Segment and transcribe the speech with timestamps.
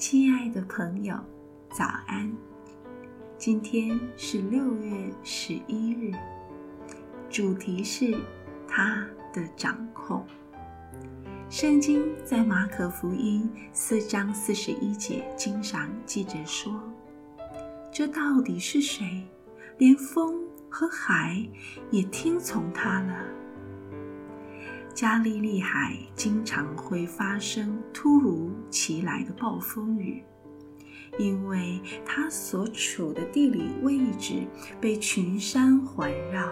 [0.00, 1.14] 亲爱的朋友，
[1.68, 2.32] 早安！
[3.36, 6.10] 今天是六月十一日，
[7.28, 8.16] 主题是
[8.66, 10.26] 他的掌控。
[11.50, 16.82] 圣经在马可福音四章四十一节经常记着说
[17.92, 19.28] ：“这到底是谁？
[19.76, 20.34] 连风
[20.70, 21.46] 和海
[21.90, 23.22] 也听从他了。”
[24.94, 30.22] 加利利海经常会发生突如其来的暴风雨，
[31.18, 34.46] 因为它所处的地理位置
[34.80, 36.48] 被群山环绕，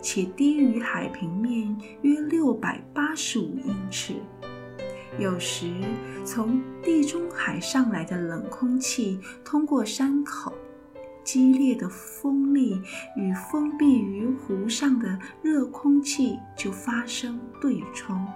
[0.00, 4.14] 且低于海平面约六百八十五英尺。
[5.18, 5.72] 有时
[6.24, 10.47] 从地中海上来的冷空气通过山口。
[11.30, 12.80] 激烈的风力
[13.14, 18.26] 与封闭于湖上的热空气就发生对冲。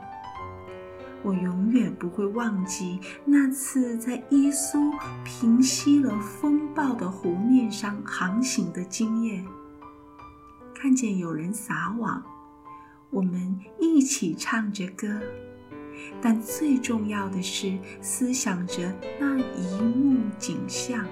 [1.22, 4.92] 我永远不会忘记那次在耶稣
[5.24, 9.42] 平息了风暴的湖面上航行的经验。
[10.74, 12.22] 看见有人撒网，
[13.08, 15.18] 我们一起唱着歌，
[16.20, 21.06] 但最重要的是思想着那一幕景象。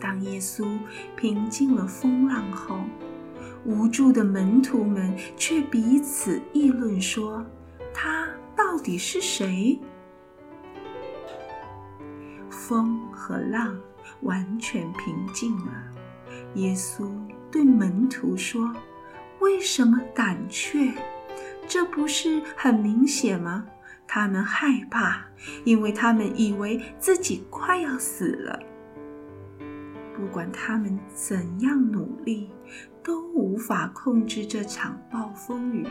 [0.00, 0.78] 当耶稣
[1.14, 2.80] 平静了风浪后，
[3.64, 7.44] 无助的门徒们却彼此议论说
[7.92, 8.26] ：“他
[8.56, 9.78] 到底是谁？”
[12.48, 13.78] 风和浪
[14.22, 15.72] 完全平静了。
[16.54, 17.10] 耶稣
[17.50, 18.74] 对门徒说
[19.40, 20.92] ：“为什么胆怯？
[21.68, 23.66] 这不是很明显吗？
[24.06, 25.26] 他们害怕，
[25.64, 28.58] 因为他们以为自己快要死了。”
[30.20, 32.50] 不管他们怎样努力，
[33.02, 35.86] 都无法控制这场暴风雨。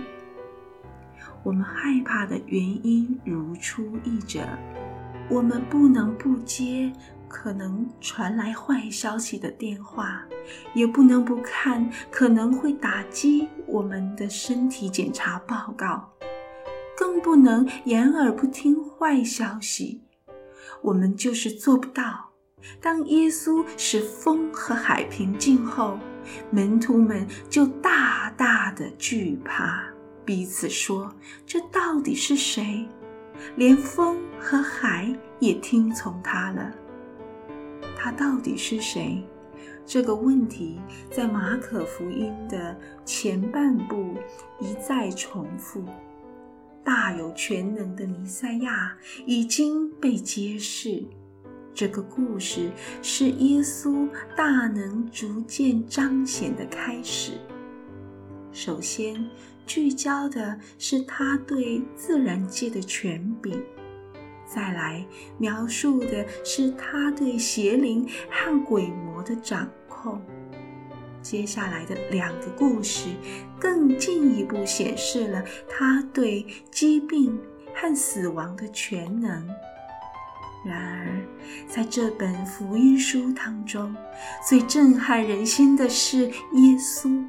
[1.41, 4.41] 我们害怕的原因如出一辙，
[5.31, 6.93] 我们不能不接
[7.27, 10.23] 可能传来坏消息的电话，
[10.75, 16.11] 也不能不看可能会打击我们的身体检查报告，
[16.95, 20.03] 更不能掩耳不听坏消息。
[20.83, 22.28] 我们就是做不到。
[22.81, 25.97] 当耶稣使风和海平静后，
[26.51, 29.83] 门徒们就大大的惧怕，
[30.25, 31.13] 彼此说
[31.45, 32.87] ：“这到底是谁？
[33.55, 36.71] 连风和海也听从他了。
[37.97, 39.23] 他到底是谁？”
[39.85, 44.13] 这个问题在马可福音的前半部
[44.59, 45.83] 一再重复。
[46.83, 48.95] 大有全能的弥赛亚
[49.25, 51.03] 已经被揭示。
[51.79, 52.69] 这个故事
[53.01, 57.31] 是耶稣大能逐渐彰显的开始。
[58.51, 59.25] 首先，
[59.65, 63.57] 聚焦的是他对自然界的权柄；
[64.45, 65.05] 再来，
[65.37, 70.21] 描述的是他对邪灵和鬼魔的掌控。
[71.21, 73.07] 接下来的两个故事
[73.57, 77.39] 更进一步显示了他对疾病
[77.73, 79.47] 和死亡的全能。
[80.65, 81.21] 然而，
[81.67, 83.95] 在这本福音书当中，
[84.47, 87.25] 最震撼人心的是耶稣，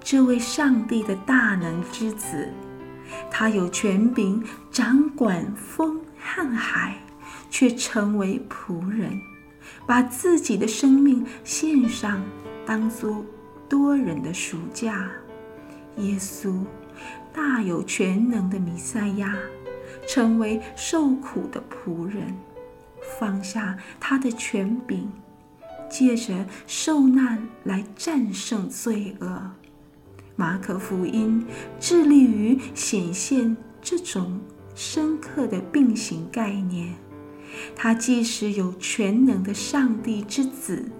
[0.00, 2.48] 这位上帝的大能之子。
[3.30, 6.96] 他有权柄掌管风和海，
[7.50, 9.12] 却成为仆人，
[9.86, 12.22] 把自己的生命献上，
[12.64, 13.24] 当作
[13.68, 15.08] 多人的赎价。
[15.98, 16.64] 耶稣，
[17.32, 19.36] 大有全能的弥赛亚。
[20.06, 22.34] 成为受苦的仆人，
[23.18, 25.10] 放下他的权柄，
[25.88, 29.50] 借着受难来战胜罪恶。
[30.36, 31.46] 马可福音
[31.80, 34.38] 致力于显现这种
[34.74, 36.94] 深刻的并行概念。
[37.74, 40.90] 他既是有全能的上帝之子，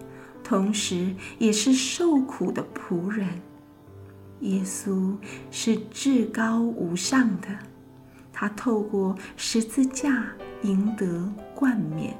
[0.42, 3.28] 同时也是受苦的仆人。
[4.40, 5.14] 耶稣
[5.50, 7.48] 是至高无上的。
[8.38, 10.26] 他透过十字架
[10.60, 12.14] 赢得冠冕，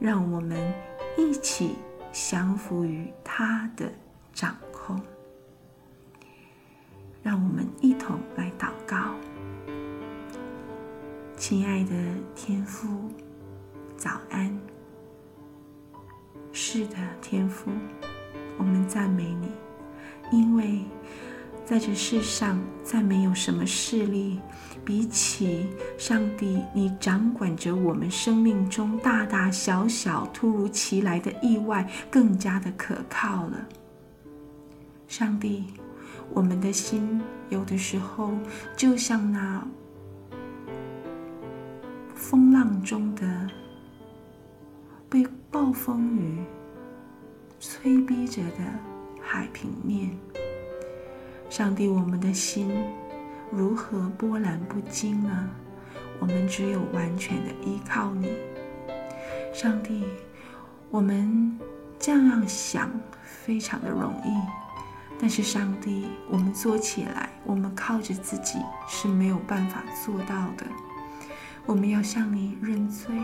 [0.00, 0.74] 让我们
[1.16, 1.76] 一起
[2.10, 3.88] 降服于他的
[4.32, 5.00] 掌控。
[7.22, 9.14] 让我们一同来祷告，
[11.36, 11.92] 亲爱的
[12.34, 13.08] 天父，
[13.96, 14.58] 早安。
[16.50, 17.70] 是的，天父，
[18.58, 19.52] 我们赞美你，
[20.36, 20.84] 因为。
[21.64, 24.38] 在这世上，再没有什么势力
[24.84, 33.66] 比起上帝，你掌管着我们生命中大大小小、突如其来的意外，更加的可靠了。
[35.06, 35.64] 上帝，
[36.34, 38.32] 我们的心有的时候
[38.76, 39.66] 就像那
[42.14, 43.48] 风浪中的、
[45.08, 46.42] 被暴风雨
[47.60, 48.58] 催逼着的
[49.20, 50.10] 海平面。
[51.52, 52.72] 上帝，我们的心
[53.50, 55.50] 如何波澜不惊呢？
[56.18, 58.32] 我们只有完全的依靠你，
[59.52, 60.02] 上帝。
[60.88, 61.58] 我们
[61.98, 62.90] 这样想
[63.22, 64.34] 非常的容易，
[65.20, 68.58] 但是上帝，我们做起来，我们靠着自己
[68.88, 70.64] 是没有办法做到的。
[71.66, 73.14] 我们要向你认罪，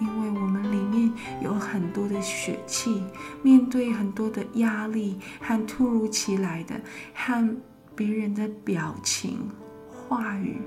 [0.00, 3.04] 因为我们里面有很多的血气，
[3.40, 6.80] 面对很多的压力和突如其来的
[7.14, 7.56] 和
[7.98, 9.50] 别人的表情、
[9.88, 10.60] 话语，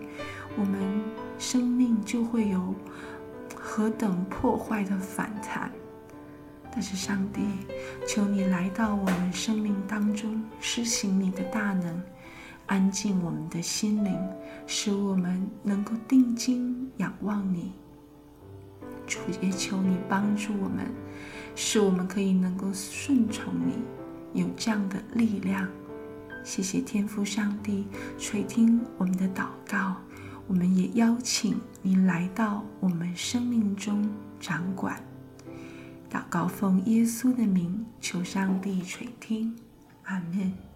[0.58, 0.82] 我们
[1.40, 2.76] 生命就会有
[3.56, 5.72] 何等破坏的反弹。
[6.74, 7.40] 但是，上帝，
[8.06, 12.04] 求你来到我们生命当中，施行你的大能，
[12.66, 14.20] 安静我们的心灵，
[14.68, 17.72] 使我们能够定睛仰望你。
[19.08, 20.86] 主也求你帮助我们，
[21.56, 25.66] 使我们可以能够顺从你，有这样的力量。
[26.44, 27.86] 谢谢天父上帝
[28.18, 29.96] 垂听我们的祷告，
[30.48, 34.10] 我们也邀请您来到我们生命中
[34.40, 35.02] 掌管。
[36.12, 39.56] 祷告奉耶稣的名，求上帝垂听，
[40.04, 40.71] 阿门。